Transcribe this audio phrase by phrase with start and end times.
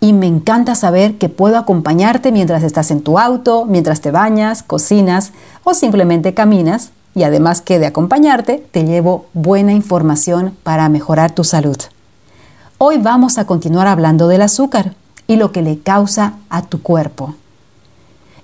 [0.00, 4.62] y me encanta saber que puedo acompañarte mientras estás en tu auto, mientras te bañas,
[4.62, 5.32] cocinas
[5.64, 11.42] o simplemente caminas y además que de acompañarte te llevo buena información para mejorar tu
[11.42, 11.76] salud.
[12.78, 14.94] Hoy vamos a continuar hablando del azúcar
[15.26, 17.34] y lo que le causa a tu cuerpo.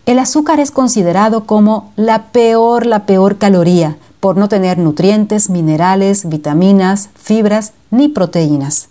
[0.07, 6.29] El azúcar es considerado como la peor, la peor caloría por no tener nutrientes, minerales,
[6.29, 8.89] vitaminas, fibras ni proteínas.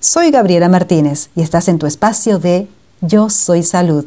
[0.00, 2.68] Soy Gabriela Martínez y estás en tu espacio de
[3.00, 4.04] Yo Soy Salud.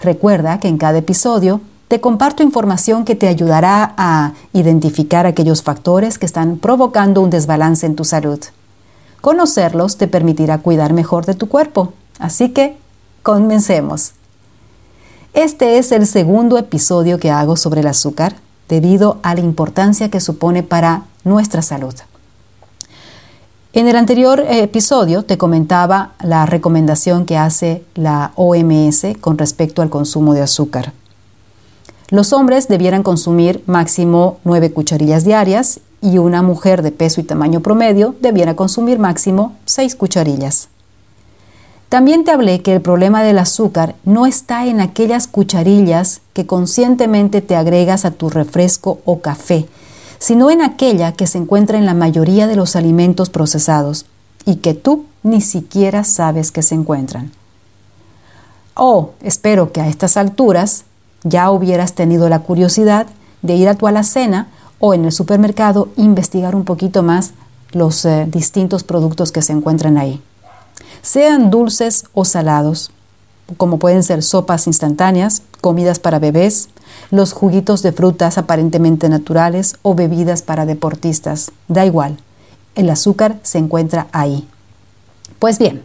[0.00, 6.18] Recuerda que en cada episodio te comparto información que te ayudará a identificar aquellos factores
[6.18, 8.40] que están provocando un desbalance en tu salud.
[9.20, 11.92] Conocerlos te permitirá cuidar mejor de tu cuerpo.
[12.18, 12.76] Así que,
[13.22, 14.14] comencemos.
[15.34, 18.34] Este es el segundo episodio que hago sobre el azúcar
[18.68, 21.94] debido a la importancia que supone para nuestra salud.
[23.76, 29.82] En el anterior eh, episodio te comentaba la recomendación que hace la OMS con respecto
[29.82, 30.94] al consumo de azúcar.
[32.08, 37.60] Los hombres debieran consumir máximo 9 cucharillas diarias y una mujer de peso y tamaño
[37.60, 40.68] promedio debiera consumir máximo 6 cucharillas.
[41.90, 47.42] También te hablé que el problema del azúcar no está en aquellas cucharillas que conscientemente
[47.42, 49.66] te agregas a tu refresco o café,
[50.18, 54.06] sino en aquella que se encuentra en la mayoría de los alimentos procesados
[54.44, 57.32] y que tú ni siquiera sabes que se encuentran.
[58.74, 60.84] Oh, espero que a estas alturas
[61.24, 63.06] ya hubieras tenido la curiosidad
[63.42, 67.32] de ir a tu alacena o en el supermercado investigar un poquito más
[67.72, 70.22] los eh, distintos productos que se encuentran ahí.
[71.02, 72.90] Sean dulces o salados,
[73.56, 76.68] como pueden ser sopas instantáneas, comidas para bebés,
[77.10, 81.50] los juguitos de frutas aparentemente naturales o bebidas para deportistas.
[81.68, 82.18] Da igual,
[82.74, 84.46] el azúcar se encuentra ahí.
[85.38, 85.82] Pues bien,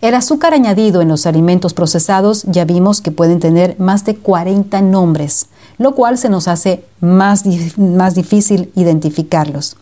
[0.00, 4.80] el azúcar añadido en los alimentos procesados ya vimos que pueden tener más de 40
[4.82, 7.44] nombres, lo cual se nos hace más,
[7.76, 9.76] más difícil identificarlos.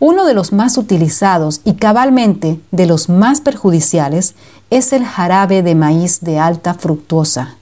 [0.00, 4.34] Uno de los más utilizados y cabalmente de los más perjudiciales
[4.68, 7.56] es el jarabe de maíz de alta fructuosa,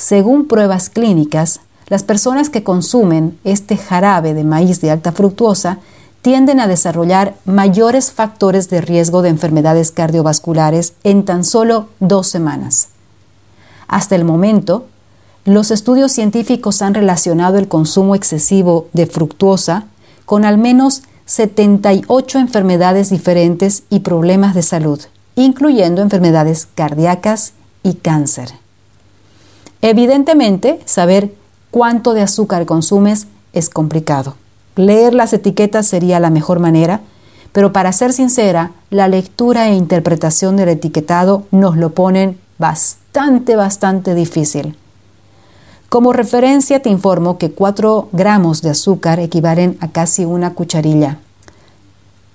[0.00, 5.76] según pruebas clínicas, las personas que consumen este jarabe de maíz de alta fructuosa
[6.22, 12.88] tienden a desarrollar mayores factores de riesgo de enfermedades cardiovasculares en tan solo dos semanas.
[13.88, 14.86] Hasta el momento,
[15.44, 19.84] los estudios científicos han relacionado el consumo excesivo de fructuosa
[20.24, 24.98] con al menos 78 enfermedades diferentes y problemas de salud,
[25.36, 27.52] incluyendo enfermedades cardíacas
[27.82, 28.59] y cáncer.
[29.82, 31.34] Evidentemente, saber
[31.70, 34.34] cuánto de azúcar consumes es complicado.
[34.76, 37.00] Leer las etiquetas sería la mejor manera,
[37.52, 44.14] pero para ser sincera, la lectura e interpretación del etiquetado nos lo ponen bastante, bastante
[44.14, 44.76] difícil.
[45.88, 51.18] Como referencia te informo que 4 gramos de azúcar equivalen a casi una cucharilla.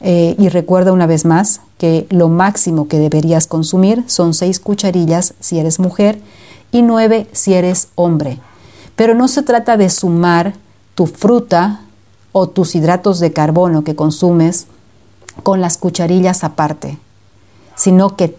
[0.01, 5.33] Eh, y recuerda una vez más que lo máximo que deberías consumir son 6 cucharillas
[5.39, 6.19] si eres mujer
[6.71, 8.39] y nueve si eres hombre.
[8.95, 10.53] Pero no se trata de sumar
[10.93, 11.81] tu fruta
[12.31, 14.67] o tus hidratos de carbono que consumes
[15.43, 16.97] con las cucharillas aparte,
[17.75, 18.37] sino que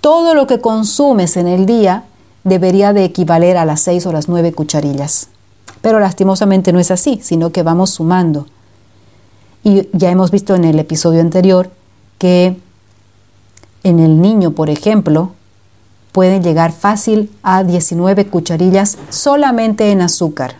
[0.00, 2.04] todo lo que consumes en el día
[2.44, 5.28] debería de equivaler a las seis o las nueve cucharillas.
[5.80, 8.46] Pero lastimosamente no es así, sino que vamos sumando.
[9.64, 11.70] Y ya hemos visto en el episodio anterior
[12.22, 12.56] que
[13.82, 15.32] en el niño, por ejemplo,
[16.12, 20.54] pueden llegar fácil a 19 cucharillas solamente en azúcar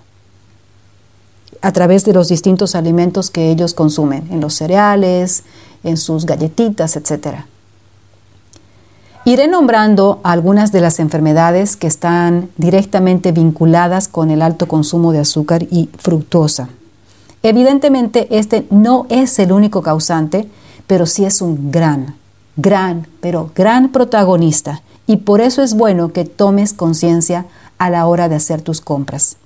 [1.60, 5.44] a través de los distintos alimentos que ellos consumen, en los cereales,
[5.84, 7.44] en sus galletitas, etc.
[9.24, 15.20] Iré nombrando algunas de las enfermedades que están directamente vinculadas con el alto consumo de
[15.20, 16.70] azúcar y fructosa.
[17.44, 20.48] Evidentemente, este no es el único causante,
[20.92, 22.16] pero sí es un gran,
[22.54, 27.46] gran, pero gran protagonista y por eso es bueno que tomes conciencia
[27.78, 29.38] a la hora de hacer tus compras.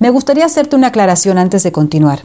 [0.00, 2.22] Me gustaría hacerte una aclaración antes de continuar.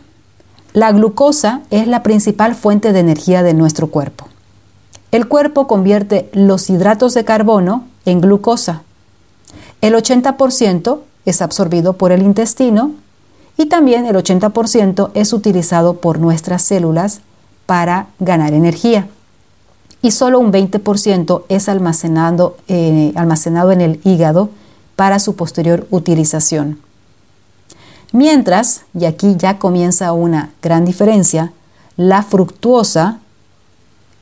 [0.74, 4.26] La glucosa es la principal fuente de energía de nuestro cuerpo.
[5.12, 8.82] El cuerpo convierte los hidratos de carbono en glucosa
[9.82, 12.94] El 80% es absorbido por el intestino
[13.58, 17.22] y también el 80% es utilizado por nuestras células
[17.66, 19.08] para ganar energía.
[20.02, 24.50] Y solo un 20% es almacenado, eh, almacenado en el hígado
[24.96, 26.80] para su posterior utilización.
[28.12, 31.52] Mientras, y aquí ya comienza una gran diferencia,
[31.98, 33.20] la fructuosa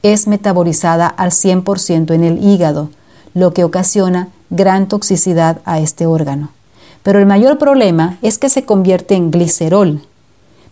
[0.03, 2.89] es metabolizada al 100% en el hígado,
[3.33, 6.49] lo que ocasiona gran toxicidad a este órgano.
[7.03, 10.01] Pero el mayor problema es que se convierte en glicerol,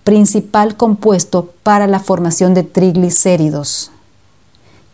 [0.03, 3.91] principal compuesto para la formación de triglicéridos.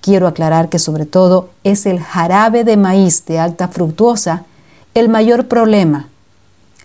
[0.01, 4.45] Quiero aclarar que sobre todo es el jarabe de maíz de alta fructuosa
[4.93, 6.07] el mayor problema.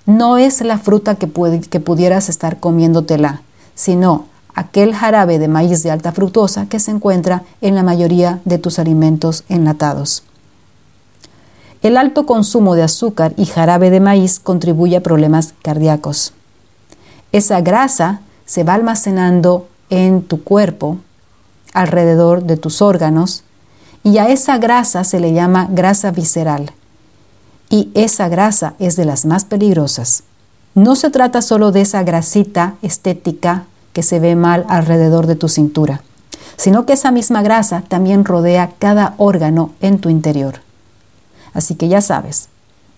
[0.07, 1.31] No es la fruta que,
[1.71, 3.43] que pudieras estar comiéndotela,
[3.75, 8.59] sino aquel jarabe de maíz de alta fructosa que se encuentra en la mayoría de
[8.59, 10.25] tus alimentos enlatados.
[11.83, 16.33] El alto consumo de azúcar y jarabe de maíz contribuye a problemas cardíacos.
[17.33, 20.99] Esa grasa se va almacenando en tu cuerpo,
[21.73, 23.45] alrededor de tus órganos,
[24.05, 26.73] y a esa grasa se le llama grasa visceral.
[27.71, 30.25] Y esa grasa es de las más peligrosas.
[30.75, 35.49] No se trata solo de esa grasita estética que se ve mal alrededor de tu
[35.49, 36.03] cintura,
[36.57, 40.61] sino que esa misma grasa también rodea cada órgano en tu interior.
[41.55, 42.49] Así que ya sabes,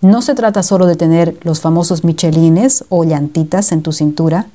[0.04, 4.46] no se trata solo de tener los famosos michelines o llantitas en tu cintura,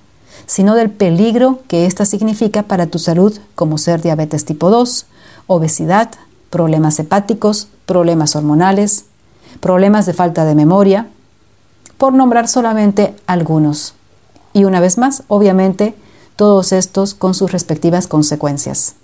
[0.45, 5.05] sino del peligro que ésta significa para tu salud, como ser diabetes tipo 2,
[5.47, 6.11] obesidad,
[6.49, 9.05] problemas hepáticos, problemas hormonales,
[9.59, 11.07] problemas de falta de memoria,
[11.97, 13.93] por nombrar solamente algunos.
[14.53, 15.95] Y una vez más, obviamente,
[16.35, 18.95] todos estos con sus respectivas consecuencias.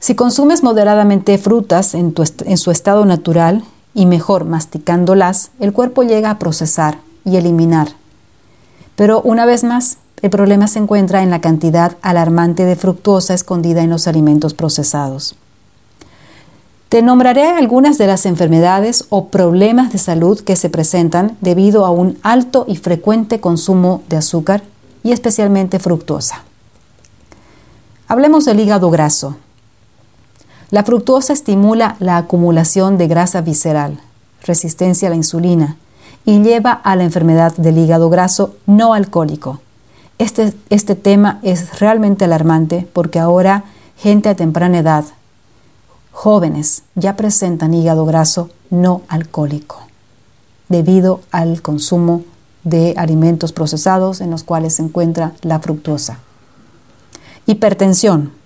[0.00, 2.12] Si consumes moderadamente frutas en,
[2.44, 3.62] en, su estado natural
[3.94, 7.88] y mejor masticándolas, el cuerpo llega a procesar y eliminar.
[8.96, 13.82] Pero una vez más, el problema se encuentra en la cantidad alarmante de fructosa escondida
[13.82, 15.34] en los alimentos procesados.
[16.88, 21.90] Te nombraré algunas de las enfermedades o problemas de salud que se presentan debido a
[21.90, 24.62] un alto y frecuente consumo de azúcar
[25.02, 26.44] y especialmente fructuosa.
[28.08, 29.36] Hablemos del hígado graso.
[30.72, 34.00] La fructuosa estimula la acumulación de grasa visceral,
[34.42, 35.76] resistencia a la insulina
[36.24, 39.60] y lleva a la enfermedad del hígado graso no alcohólico.
[40.16, 43.64] Este, este tema es realmente alarmante porque ahora
[43.98, 45.04] gente a temprana edad,
[46.10, 49.78] jóvenes, ya presentan hígado graso no alcohólico
[50.70, 52.22] debido al consumo
[52.64, 56.20] de alimentos procesados en los cuales se encuentra la fructuosa.
[57.44, 58.40] Hipertensión.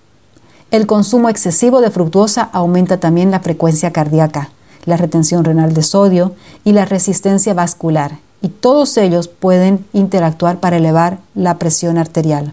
[0.72, 4.50] El consumo excesivo de fructuosa aumenta también la frecuencia cardíaca,
[4.84, 6.34] la retención renal de sodio
[6.64, 12.52] y la resistencia vascular, y todos ellos pueden interactuar para elevar la presión arterial.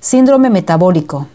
[0.00, 1.26] Síndrome metabólico.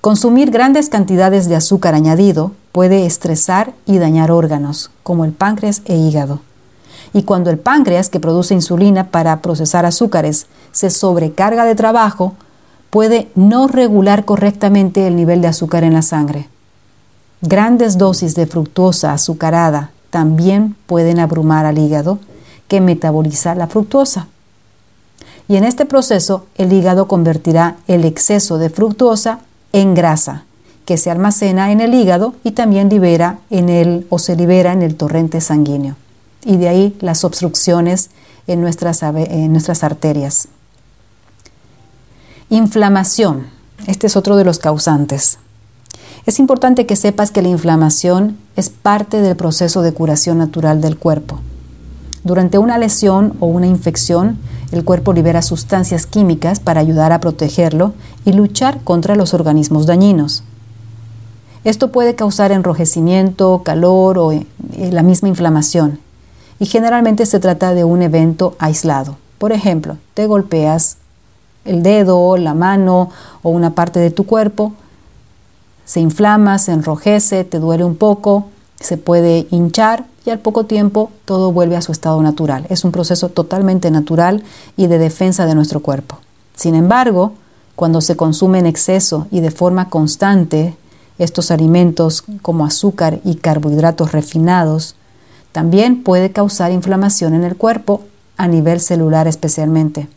[0.00, 5.96] Consumir grandes cantidades de azúcar añadido puede estresar y dañar órganos, como el páncreas e
[5.96, 6.40] hígado.
[7.12, 12.34] Y cuando el páncreas, que produce insulina para procesar azúcares, se sobrecarga de trabajo,
[12.96, 16.48] puede no regular correctamente el nivel de azúcar en la sangre.
[17.42, 22.18] Grandes dosis de fructuosa azucarada también pueden abrumar al hígado,
[22.68, 24.28] que metaboliza la fructuosa.
[25.46, 29.40] Y en este proceso el hígado convertirá el exceso de fructuosa
[29.74, 30.44] en grasa,
[30.86, 34.80] que se almacena en el hígado y también libera en el o se libera en
[34.80, 35.96] el torrente sanguíneo
[36.46, 38.08] y de ahí las obstrucciones
[38.46, 40.48] en nuestras, en nuestras arterias.
[42.48, 43.48] Inflamación.
[43.88, 45.40] Este es otro de los causantes.
[46.26, 50.96] Es importante que sepas que la inflamación es parte del proceso de curación natural del
[50.96, 51.40] cuerpo.
[52.22, 54.38] Durante una lesión o una infección,
[54.70, 60.44] el cuerpo libera sustancias químicas para ayudar a protegerlo y luchar contra los organismos dañinos.
[61.64, 64.46] Esto puede causar enrojecimiento, calor o eh,
[64.92, 65.98] la misma inflamación
[66.60, 69.16] y generalmente se trata de un evento aislado.
[69.38, 70.98] Por ejemplo, te golpeas
[71.66, 73.10] el dedo, la mano
[73.42, 74.72] o una parte de tu cuerpo,
[75.84, 78.46] se inflama, se enrojece, te duele un poco,
[78.80, 82.66] se puede hinchar y al poco tiempo todo vuelve a su estado natural.
[82.68, 84.42] Es un proceso totalmente natural
[84.76, 86.18] y de defensa de nuestro cuerpo.
[86.54, 87.34] Sin embargo,
[87.76, 90.76] cuando se consume en exceso y de forma constante
[91.18, 94.96] estos alimentos como azúcar y carbohidratos refinados,
[95.52, 98.02] también puede causar inflamación en el cuerpo
[98.36, 100.08] a nivel celular especialmente.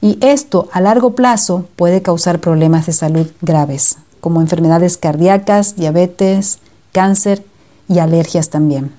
[0.00, 6.58] Y esto a largo plazo puede causar problemas de salud graves, como enfermedades cardíacas, diabetes,
[6.92, 7.44] cáncer
[7.88, 8.92] y alergias también.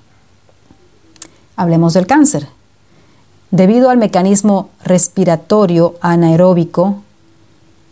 [1.55, 2.47] Hablemos del cáncer.
[3.51, 7.01] Debido al mecanismo respiratorio anaeróbico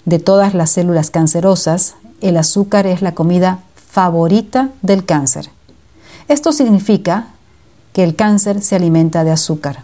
[0.06, 5.50] de todas las células cancerosas, el azúcar es la comida favorita del cáncer.
[6.28, 7.28] Esto significa
[7.94, 9.84] que el cáncer se alimenta de azúcar.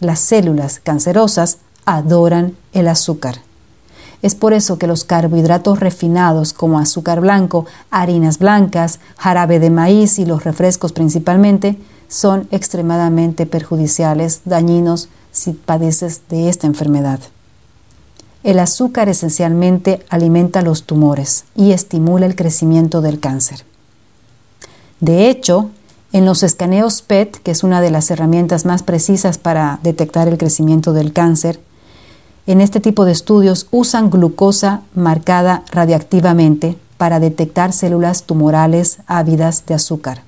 [0.00, 1.58] Las células cancerosas
[1.96, 3.36] adoran el azúcar.
[4.20, 10.18] Es por eso que los carbohidratos refinados como azúcar blanco, harinas blancas, jarabe de maíz
[10.18, 11.78] y los refrescos principalmente
[12.08, 17.20] son extremadamente perjudiciales, dañinos si padeces de esta enfermedad.
[18.42, 23.64] El azúcar esencialmente alimenta los tumores y estimula el crecimiento del cáncer.
[25.00, 25.70] De hecho,
[26.12, 30.38] en los escaneos PET, que es una de las herramientas más precisas para detectar el
[30.38, 31.60] crecimiento del cáncer,
[32.48, 39.74] en este tipo de estudios usan glucosa marcada radiactivamente para detectar células tumorales ávidas de
[39.74, 40.22] azúcar.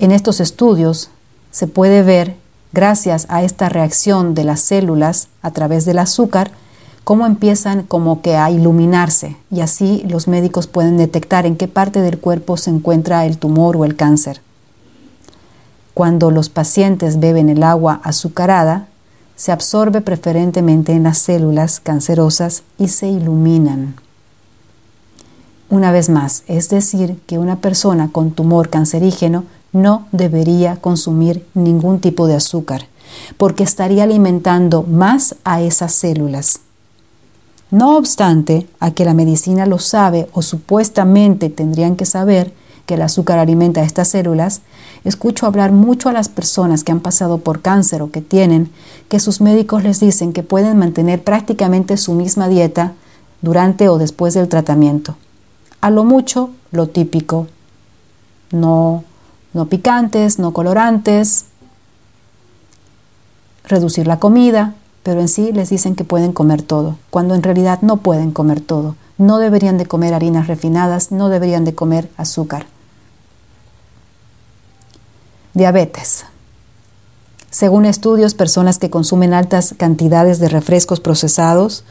[0.00, 1.10] En estos estudios
[1.52, 2.34] se puede ver
[2.72, 6.50] gracias a esta reacción de las células a través del azúcar,
[7.04, 12.02] cómo empiezan como que a iluminarse y así los médicos pueden detectar en qué parte
[12.02, 14.40] del cuerpo se encuentra el tumor o el cáncer.
[15.94, 18.88] Cuando los pacientes beben el agua azucarada,
[19.38, 23.94] se absorbe preferentemente en las células cancerosas y se iluminan.
[25.70, 32.00] Una vez más, es decir, que una persona con tumor cancerígeno no debería consumir ningún
[32.00, 32.88] tipo de azúcar,
[33.36, 36.60] porque estaría alimentando más a esas células.
[37.70, 42.52] No obstante, a que la medicina lo sabe o supuestamente tendrían que saber
[42.88, 44.62] que el azúcar alimenta estas células,
[45.04, 48.72] escucho hablar mucho a las personas que han pasado por cáncer o que tienen,
[49.08, 52.94] que sus médicos les dicen que pueden mantener prácticamente su misma dieta
[53.42, 55.16] durante o después del tratamiento.
[55.82, 57.46] A lo mucho, lo típico.
[58.50, 59.04] No
[59.52, 61.46] no picantes, no colorantes,
[63.64, 67.80] reducir la comida, pero en sí les dicen que pueden comer todo, cuando en realidad
[67.82, 68.94] no pueden comer todo.
[69.16, 72.66] No deberían de comer harinas refinadas, no deberían de comer azúcar.
[75.54, 76.24] Diabetes.
[77.50, 81.84] Según estudios, personas que consumen altas cantidades de refrescos procesados,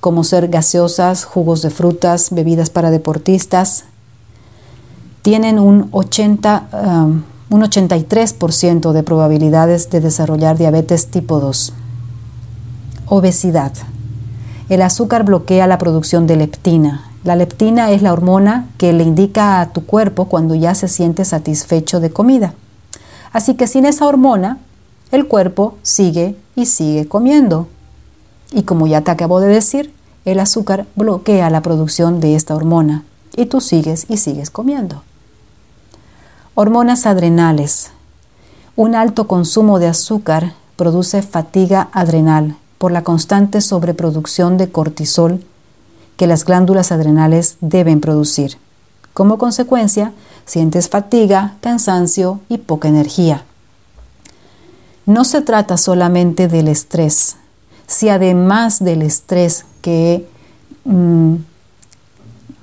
[0.00, 3.84] como ser gaseosas, jugos de frutas, bebidas para deportistas,
[5.22, 11.72] tienen un, 80, um, un 83% de probabilidades de desarrollar diabetes tipo 2.
[13.06, 13.72] Obesidad.
[14.68, 17.10] El azúcar bloquea la producción de leptina.
[17.24, 21.24] La leptina es la hormona que le indica a tu cuerpo cuando ya se siente
[21.24, 22.54] satisfecho de comida.
[23.36, 24.56] Así que sin esa hormona,
[25.10, 27.68] el cuerpo sigue y sigue comiendo.
[28.50, 29.92] Y como ya te acabo de decir,
[30.24, 33.04] el azúcar bloquea la producción de esta hormona
[33.36, 35.02] y tú sigues y sigues comiendo.
[36.54, 37.90] Hormonas adrenales.
[38.74, 45.44] Un alto consumo de azúcar produce fatiga adrenal por la constante sobreproducción de cortisol
[46.16, 48.56] que las glándulas adrenales deben producir.
[49.12, 50.14] Como consecuencia,
[50.46, 53.44] sientes fatiga, cansancio y poca energía.
[55.04, 57.36] No se trata solamente del estrés.
[57.86, 60.26] Si además del estrés que
[60.84, 61.34] mm,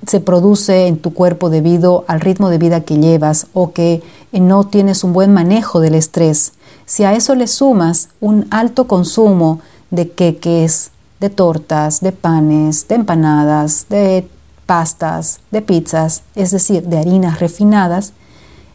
[0.06, 4.64] se produce en tu cuerpo debido al ritmo de vida que llevas o que no
[4.64, 6.52] tienes un buen manejo del estrés.
[6.86, 9.60] Si a eso le sumas un alto consumo
[9.90, 14.28] de queques, de tortas, de panes, de empanadas, de
[14.66, 18.12] pastas, de pizzas, es decir, de harinas refinadas,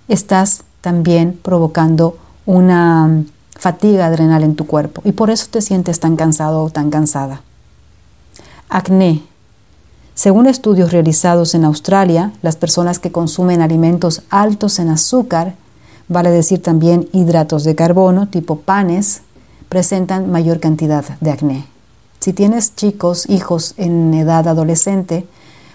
[0.08, 3.24] estás también provocando una
[3.58, 7.42] fatiga adrenal en tu cuerpo y por eso te sientes tan cansado o tan cansada.
[8.70, 9.24] Acné,
[10.14, 15.56] según estudios realizados en Australia, las personas que consumen alimentos altos en azúcar,
[16.08, 19.22] vale decir también hidratos de carbono tipo panes,
[19.70, 21.68] presentan mayor cantidad de acné.
[22.20, 25.26] Si tienes chicos, hijos en edad adolescente,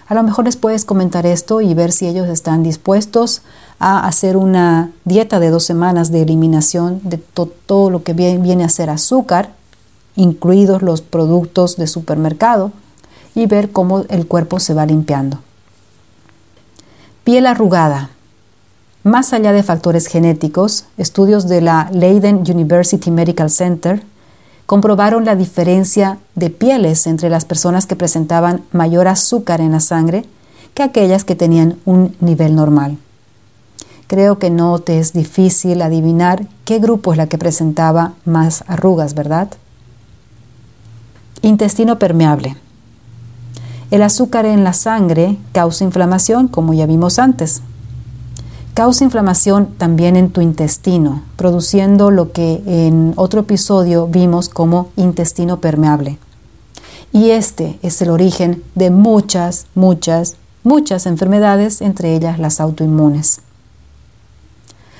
[0.07, 3.41] a lo mejor les puedes comentar esto y ver si ellos están dispuestos
[3.79, 8.69] a hacer una dieta de dos semanas de eliminación de todo lo que viene a
[8.69, 9.51] ser azúcar,
[10.15, 12.71] incluidos los productos de supermercado,
[13.33, 15.39] y ver cómo el cuerpo se va limpiando.
[17.23, 18.11] Piel arrugada.
[19.03, 24.03] Más allá de factores genéticos, estudios de la Leiden University Medical Center
[24.65, 30.25] comprobaron la diferencia de pieles entre las personas que presentaban mayor azúcar en la sangre
[30.73, 32.97] que aquellas que tenían un nivel normal.
[34.07, 39.15] Creo que no te es difícil adivinar qué grupo es la que presentaba más arrugas,
[39.15, 39.49] ¿verdad?
[41.41, 42.55] Intestino permeable.
[43.91, 47.61] El azúcar en la sangre causa inflamación, como ya vimos antes.
[48.75, 55.61] Causa inflamación también en tu intestino, produciendo lo que en otro episodio vimos como intestino
[55.61, 56.19] permeable.
[57.13, 63.39] Y este es el origen de muchas, muchas, muchas enfermedades, entre ellas las autoinmunes.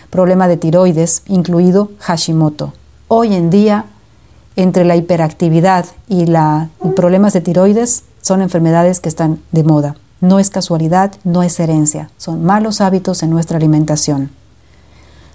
[0.10, 2.72] Problema de tiroides, incluido Hashimoto.
[3.10, 3.88] Hoy en día,
[4.56, 9.98] entre la hiperactividad y, la, problemas de tiroides, son enfermedades que están de moda.
[10.22, 14.32] No es casualidad, no es herencia, son malos hábitos en nuestra alimentación.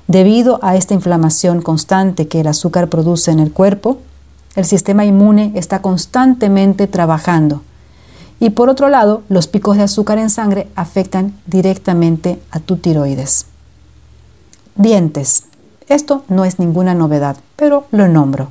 [0.07, 3.99] Debido a esta inflamación constante que el azúcar produce en el cuerpo,
[4.57, 7.63] el sistema inmune está constantemente trabajando.
[8.41, 13.47] Y por otro lado, los picos de azúcar en sangre afectan directamente a tu tiroides.
[14.75, 15.45] Dientes.
[15.89, 18.51] Esto no es ninguna novedad, pero lo nombro.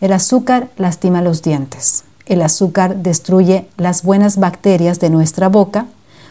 [0.00, 2.04] El azúcar lastima los dientes.
[2.28, 5.86] El azúcar destruye las buenas bacterias de nuestra boca,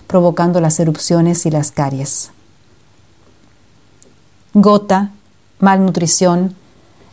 [0.06, 2.30] provocando las erupciones y las caries.
[4.54, 5.10] Gota,
[5.60, 6.56] malnutrición,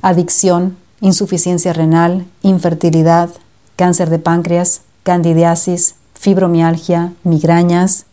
[0.03, 3.31] adicción, insuficiencia renal, infertilidad,
[3.77, 8.05] cáncer de páncreas, candidiasis, fibromialgia, migrañas,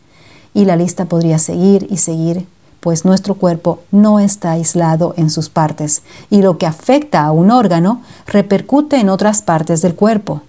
[0.53, 2.47] y la lista podría seguir y seguir
[2.81, 7.51] pues nuestro cuerpo no está aislado en sus partes y lo que afecta a un
[7.51, 10.41] órgano repercute en otras partes del cuerpo.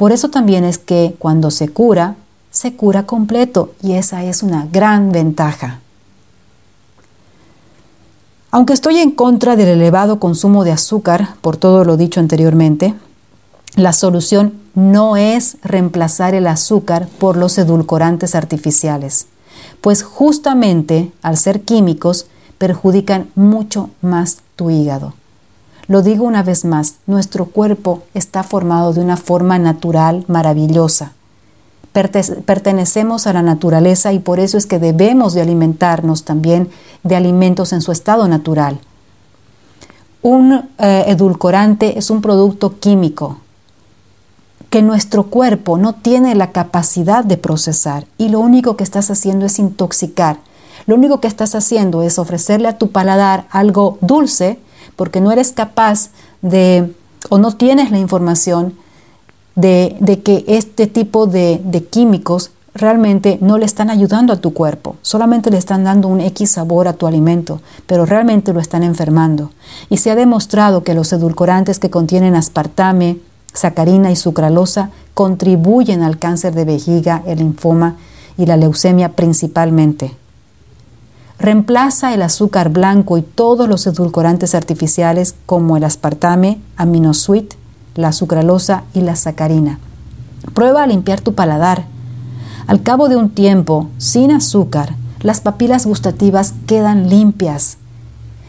[0.00, 2.16] Por eso también es que cuando se cura,
[2.50, 5.80] se cura completo y esa es una gran ventaja.
[8.50, 12.94] Aunque estoy en contra del elevado consumo de azúcar, por todo lo dicho anteriormente,
[13.76, 19.26] la solución no es reemplazar el azúcar por los edulcorantes artificiales
[19.80, 22.26] pues justamente al ser químicos
[22.58, 25.14] perjudican mucho más tu hígado.
[25.90, 31.14] Lo digo una vez más, nuestro cuerpo está formado de una forma natural maravillosa.
[31.90, 36.70] Pertenecemos a la naturaleza y por eso es que debemos de alimentarnos también
[37.02, 38.78] de alimentos en su estado natural.
[40.22, 43.38] Un eh, edulcorante es un producto químico,
[44.70, 49.44] que nuestro cuerpo no tiene la capacidad de procesar y lo único que estás haciendo
[49.44, 50.38] es intoxicar.
[50.86, 54.60] Lo único que estás haciendo es ofrecerle a tu paladar algo dulce
[55.00, 56.10] porque no eres capaz
[56.42, 56.92] de
[57.30, 58.74] o no tienes la información
[59.54, 64.96] de, que este tipo de, de químicos realmente no le están ayudando a tu cuerpo,
[65.00, 69.52] solamente le están dando un X sabor a tu alimento, pero realmente lo están enfermando.
[69.88, 73.20] Y se ha demostrado que los edulcorantes que contienen aspartame,
[73.54, 77.96] sacarina y sucralosa contribuyen al cáncer de vejiga, el linfoma
[78.36, 80.19] y la leucemia principalmente.
[81.40, 87.54] Reemplaza el azúcar blanco y todos los edulcorantes artificiales como el aspartame, aminosuit,
[87.94, 89.78] la sucralosa y la sacarina.
[90.52, 91.86] Prueba a limpiar tu paladar.
[92.66, 97.78] Al cabo de un tiempo, sin azúcar, las papilas gustativas quedan limpias.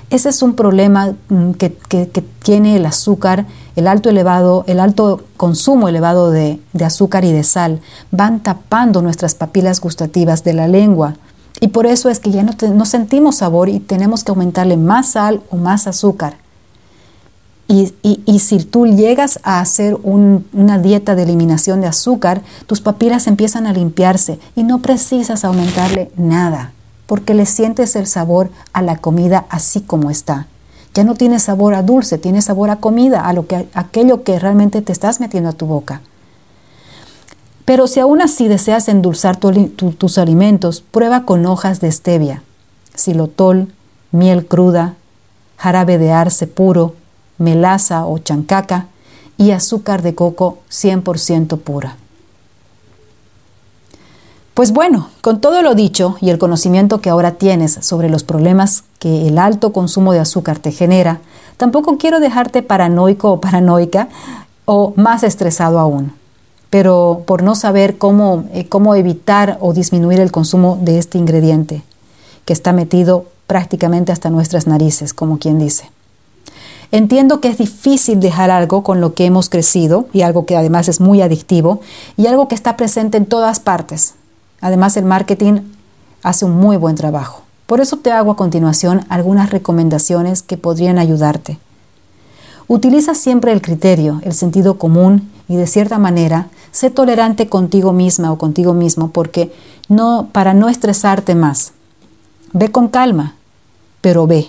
[0.09, 1.69] Ese es un problema mm, que,
[2.43, 3.45] tiene el azúcar,
[3.77, 7.79] el alto elevado, el alto consumo elevado de, azúcar y de sal.
[8.11, 11.15] Van tapando nuestras papilas gustativas de la lengua.
[11.61, 15.41] Y por eso es que ya no, sentimos sabor y tenemos que aumentarle más sal
[15.49, 16.35] o más azúcar.
[17.69, 17.93] Y,
[18.39, 23.71] si tú llegas a hacer una dieta de eliminación de azúcar, tus papilas empiezan a
[23.71, 26.73] limpiarse y no precisas aumentarle nada
[27.11, 30.47] porque le sientes el sabor a la comida así como está.
[30.93, 34.39] Ya no tiene sabor a dulce, tiene sabor a comida, a, lo que, aquello que
[34.39, 35.99] realmente te estás metiendo a tu boca.
[37.65, 42.43] Pero si aún así deseas endulzar tus alimentos, prueba con hojas de stevia,
[42.95, 43.71] xilotol,
[44.11, 44.95] miel cruda,
[45.57, 46.95] jarabe de arce puro,
[47.37, 48.87] melaza o chancaca
[49.37, 51.97] y azúcar de coco 100% pura.
[54.53, 58.83] Pues bueno, con todo lo dicho y el conocimiento que ahora tienes sobre los problemas
[58.99, 61.21] que el alto consumo de azúcar te genera,
[61.57, 64.09] tampoco quiero dejarte paranoico o paranoica
[64.65, 66.20] o más estresado aún.
[66.71, 71.83] Pero por no saber cómo, eh, cómo evitar o disminuir el consumo de este ingrediente,
[72.45, 75.91] que está metido prácticamente hasta nuestras narices, como quien dice.
[76.91, 80.89] Entiendo que es difícil dejar algo con lo que hemos crecido y algo que además
[80.89, 81.81] es muy adictivo
[82.17, 84.15] y algo que está presente en todas partes,
[84.61, 85.61] Además, el marketing
[86.21, 87.41] hace un muy buen trabajo.
[87.65, 91.57] Por eso te hago a continuación algunas recomendaciones que podrían ayudarte.
[92.67, 98.31] Utiliza siempre el criterio, el sentido común y de cierta manera sé tolerante contigo misma
[98.31, 99.51] o contigo mismo porque
[99.89, 101.73] no para no estresarte más.
[102.53, 103.35] Ve con calma,
[103.99, 104.47] pero ve.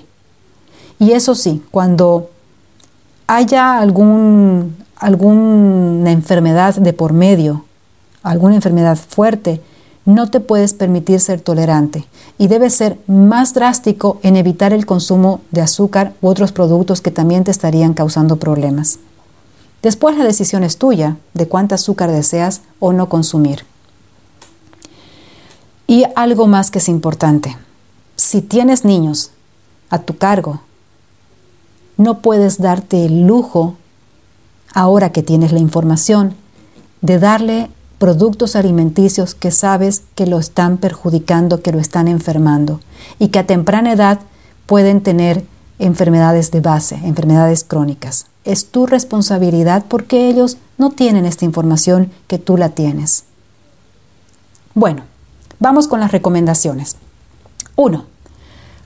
[1.00, 2.30] Y eso sí, cuando
[3.26, 7.64] haya algún, alguna enfermedad de por medio,
[8.22, 9.60] alguna enfermedad fuerte,
[10.04, 12.06] no te puedes permitir ser tolerante
[12.38, 17.10] y debes ser más drástico en evitar el consumo de azúcar u otros productos que
[17.10, 19.00] también te estarían causando problemas.
[19.82, 23.64] Después la decisión es tuya de cuánta azúcar deseas o no consumir.
[25.86, 27.56] Y algo más que es importante.
[28.16, 29.32] Si tienes niños
[29.90, 30.60] a tu cargo,
[31.96, 33.74] no puedes darte el lujo,
[34.72, 36.34] ahora que tienes la información,
[37.00, 37.68] de darle
[37.98, 42.80] productos alimenticios que sabes que lo están perjudicando, que lo están enfermando
[43.18, 44.20] y que a temprana edad
[44.66, 45.44] pueden tener
[45.78, 48.26] enfermedades de base, enfermedades crónicas.
[48.44, 53.24] Es tu responsabilidad porque ellos no tienen esta información que tú la tienes.
[54.74, 55.02] Bueno,
[55.58, 56.96] vamos con las recomendaciones.
[57.76, 58.04] 1.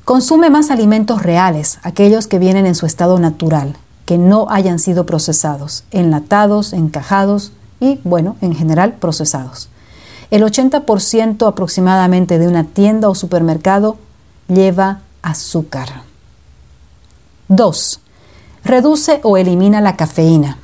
[0.05, 5.05] Consume más alimentos reales, aquellos que vienen en su estado natural, que no hayan sido
[5.07, 9.69] procesados, enlatados, encajados y, bueno, en general procesados.
[10.31, 13.97] El 80% aproximadamente de una tienda o supermercado
[14.49, 16.06] lleva azúcar.
[17.49, 18.01] 2.
[18.65, 20.59] Reduce o elimina la cafeína.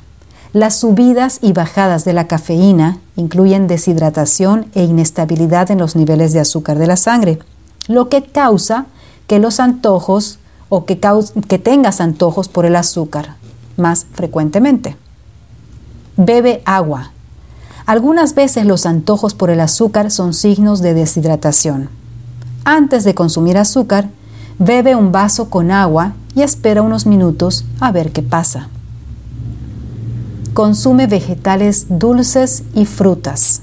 [0.51, 6.41] Las subidas y bajadas de la cafeína incluyen deshidratación e inestabilidad en los niveles de
[6.41, 7.39] azúcar de la sangre,
[7.87, 8.85] lo que causa
[9.27, 10.99] que los antojos o que,
[11.47, 13.35] que tengas antojos por el azúcar
[13.77, 14.97] más frecuentemente.
[16.17, 17.11] Bebe agua.
[17.85, 21.89] Algunas veces los antojos por el azúcar son signos de deshidratación.
[22.65, 24.09] Antes de consumir azúcar,
[24.59, 28.69] bebe un vaso con agua y espera unos minutos a ver qué pasa.
[30.53, 33.61] Consume vegetales dulces y frutas.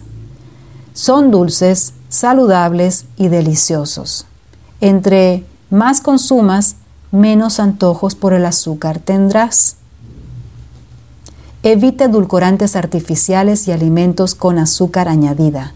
[0.92, 4.26] Son dulces, saludables y deliciosos.
[4.80, 6.76] Entre más consumas,
[7.12, 9.76] menos antojos por el azúcar tendrás.
[11.62, 15.74] Evite edulcorantes artificiales y alimentos con azúcar añadida.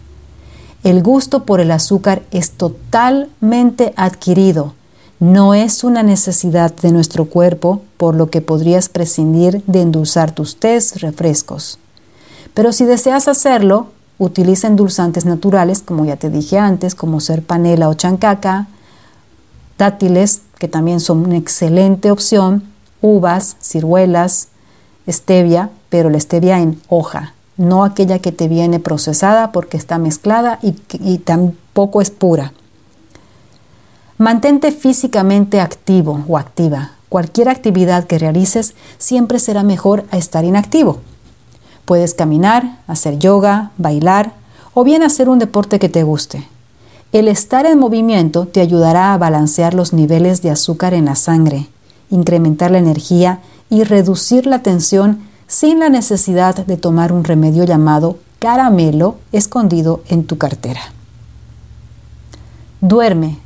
[0.83, 4.74] El gusto por el azúcar es totalmente adquirido,
[5.19, 10.57] no es una necesidad de nuestro cuerpo, por lo que podrías prescindir de endulzar tus
[10.57, 11.79] tés, refrescos.
[12.53, 17.89] Pero si deseas hacerlo, utiliza endulzantes naturales, como ya te dije antes, como ser panela
[17.89, 18.67] o chancaca,
[19.77, 22.63] dátiles, que también son una excelente opción,
[23.01, 24.49] uvas, ciruelas,
[25.07, 30.59] stevia, pero la stevia en hoja, no aquella que te viene procesada porque está mezclada
[30.61, 32.53] y, y tampoco es pura.
[34.17, 36.91] Mantente físicamente activo o activa.
[37.09, 40.99] Cualquier actividad que realices siempre será mejor a estar inactivo.
[41.83, 44.31] Puedes caminar, hacer yoga, bailar
[44.73, 46.47] o bien hacer un deporte que te guste.
[47.11, 51.67] El estar en movimiento te ayudará a balancear los niveles de azúcar en la sangre,
[52.09, 58.17] incrementar la energía y reducir la tensión sin la necesidad de tomar un remedio llamado
[58.39, 60.81] caramelo escondido en tu cartera.
[62.79, 63.39] Duerme,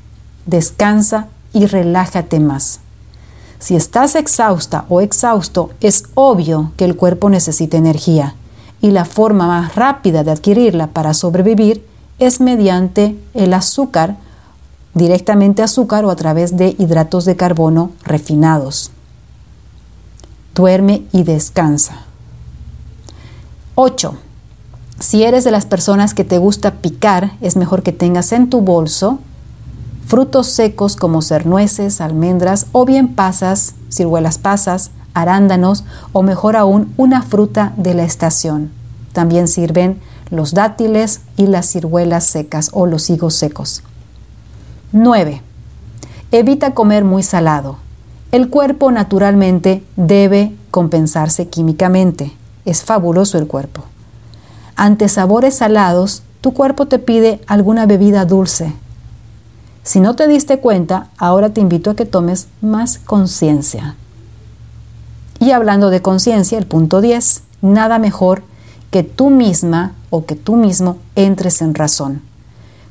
[0.49, 2.79] descansa y relájate más.
[3.59, 8.35] Si estás exhausta o exhausto, es obvio que el cuerpo necesita energía
[8.81, 11.85] y la forma más rápida de adquirirla para sobrevivir
[12.19, 14.15] es mediante el azúcar,
[14.93, 18.91] directamente azúcar o a través de hidratos de carbono refinados
[20.59, 22.01] duerme y descansa.
[23.75, 24.13] 8.
[24.99, 28.59] Si eres de las personas que te gusta picar, es mejor que tengas en tu
[28.59, 29.19] bolso
[30.09, 36.91] frutos secos como ser nueces, almendras o bien pasas, ciruelas pasas, arándanos o mejor aún
[36.97, 38.71] una fruta de la estación.
[39.13, 39.99] También sirven
[40.31, 43.83] los dátiles y las ciruelas secas o los higos secos.
[44.93, 45.43] 9.
[46.31, 47.77] Evita comer muy salado.
[48.31, 52.33] El cuerpo naturalmente debe compensarse químicamente.
[52.65, 53.83] Es fabuloso el cuerpo.
[54.75, 58.73] Ante sabores salados, tu cuerpo te pide alguna bebida dulce.
[59.83, 63.95] Si no te diste cuenta, ahora te invito a que tomes más conciencia.
[65.39, 68.43] Y hablando de conciencia, el punto 10, nada mejor
[68.91, 72.21] que tú misma o que tú mismo entres en razón.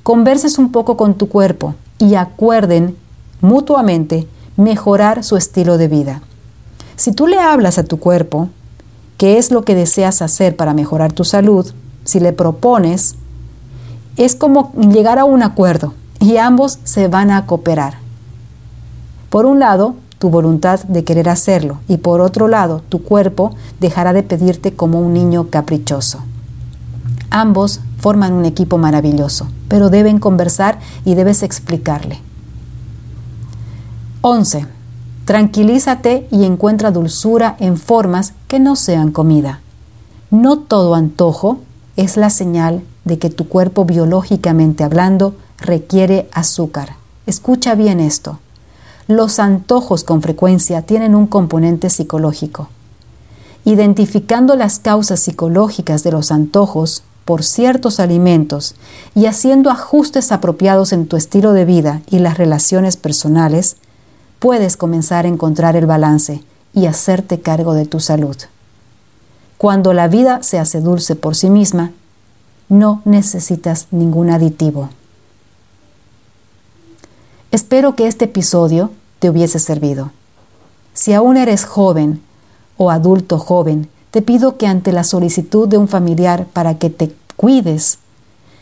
[0.02, 2.96] Converses un poco con tu cuerpo y acuerden
[3.40, 6.22] mutuamente mejorar su estilo de vida.
[6.96, 8.48] Si tú le hablas a tu cuerpo
[9.18, 11.70] qué es lo que deseas hacer para mejorar tu salud,
[12.04, 13.16] si le propones,
[14.16, 17.98] es como llegar a un acuerdo y ambos se van a cooperar.
[19.30, 24.12] Por un lado, tu voluntad de querer hacerlo y por otro lado, tu cuerpo dejará
[24.12, 26.20] de pedirte como un niño caprichoso.
[27.30, 32.20] Ambos forman un equipo maravilloso, pero deben conversar y debes explicarle.
[34.22, 34.66] 11.
[35.24, 39.60] Tranquilízate y encuentra dulzura en formas que no sean comida.
[40.30, 41.58] No todo antojo
[41.96, 46.96] es la señal de que tu cuerpo biológicamente hablando requiere azúcar.
[47.26, 48.38] Escucha bien esto.
[49.06, 52.68] Los antojos con frecuencia tienen un componente psicológico.
[53.64, 58.74] Identificando las causas psicológicas de los antojos por ciertos alimentos
[59.14, 63.76] y haciendo ajustes apropiados en tu estilo de vida y las relaciones personales,
[64.38, 66.42] puedes comenzar a encontrar el balance
[66.72, 68.36] y hacerte cargo de tu salud.
[69.58, 71.92] Cuando la vida se hace dulce por sí misma,
[72.68, 74.90] no necesitas ningún aditivo.
[77.50, 80.10] Espero que este episodio te hubiese servido.
[80.92, 82.20] Si aún eres joven
[82.76, 87.14] o adulto joven, te pido que ante la solicitud de un familiar para que te
[87.36, 88.00] cuides,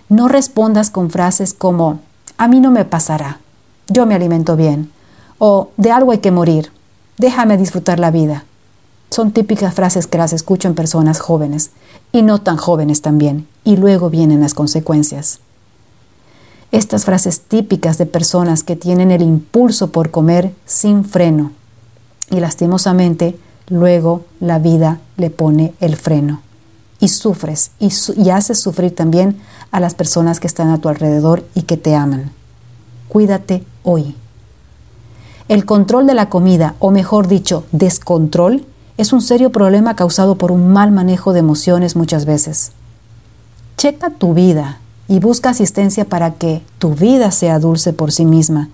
[0.09, 1.99] no respondas con frases como,
[2.39, 3.41] a mí no me pasará,
[3.89, 4.93] yo me alimento bien,
[5.39, 6.71] o de algo hay que morir,
[7.19, 8.45] déjame disfrutar la vida.
[9.11, 11.71] Son típicas frases que las escucho en personas jóvenes
[12.13, 15.41] y no tan jóvenes también, y luego vienen las consecuencias.
[16.73, 21.53] Estas frases típicas de personas que tienen el impulso por comer sin freno
[22.31, 26.41] y lastimosamente luego la vida le pone el freno
[26.99, 29.39] y sufres y, y, haces sufrir también
[29.71, 32.33] a las personas que están a tu alrededor y que te aman.
[33.09, 34.17] Cuídate hoy.
[35.49, 40.51] El control de la comida, o mejor dicho, descontrol, es un serio problema causado por
[40.51, 42.73] un mal manejo de emociones muchas veces.
[43.77, 48.69] Checa tu vida y busca asistencia para que tu vida sea dulce por sí misma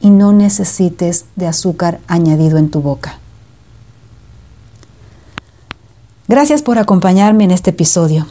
[0.00, 3.18] y no necesites de azúcar añadido en tu boca.
[6.28, 8.26] Gracias por acompañarme en este episodio.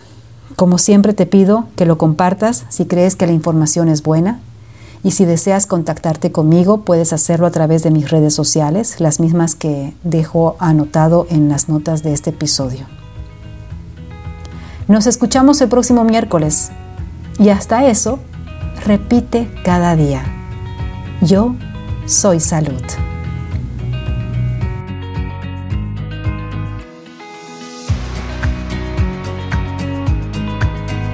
[0.55, 4.39] Como siempre te pido que lo compartas si crees que la información es buena
[5.03, 9.55] y si deseas contactarte conmigo, puedes hacerlo a través de mis redes sociales, las mismas
[9.55, 12.85] que dejo anotado en las notas de este episodio.
[14.87, 16.71] Nos escuchamos el próximo miércoles
[17.41, 18.19] y hasta eso,
[18.85, 20.21] repite cada día.
[21.21, 21.55] Yo
[22.05, 22.81] soy salud.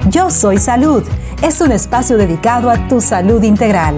[0.09, 1.03] Yo soy salud
[1.41, 3.95] es un espacio dedicado a tu salud integral.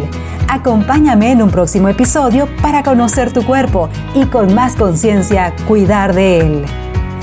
[0.47, 6.39] Acompáñame en un próximo episodio para conocer tu cuerpo y con más conciencia cuidar de
[6.39, 6.65] él.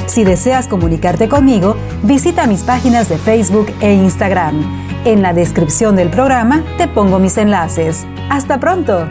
[0.07, 4.86] Si deseas comunicarte conmigo, visita mis páginas de Facebook e Instagram.
[5.07, 8.05] En la descripción del programa te pongo mis enlaces.
[8.29, 9.09] ¡Hasta pronto!